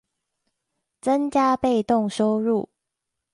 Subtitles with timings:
[0.99, 2.69] 增加被動收入